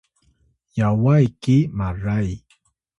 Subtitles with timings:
[0.77, 2.29] Yaway ki Maray